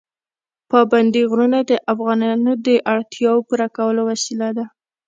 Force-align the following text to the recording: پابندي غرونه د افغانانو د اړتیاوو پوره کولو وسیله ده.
پابندي 0.71 1.21
غرونه 1.31 1.59
د 1.69 1.71
افغانانو 1.93 2.51
د 2.67 2.69
اړتیاوو 2.93 3.45
پوره 3.47 3.67
کولو 3.77 4.01
وسیله 4.11 4.49
ده. 4.57 4.65